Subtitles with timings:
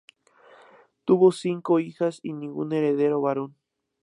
[1.05, 3.55] Tuvo cinco hijas y ningún heredero varón.